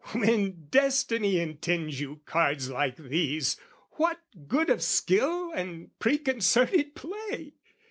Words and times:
When 0.15 0.65
destiny 0.71 1.39
intends 1.39 1.99
you 1.99 2.21
cards 2.25 2.71
like 2.71 2.97
these, 2.97 3.57
What 3.97 4.19
good 4.47 4.71
of 4.71 4.81
skill 4.81 5.51
and 5.51 5.91
preconcerted 5.99 6.95
play? 6.95 7.53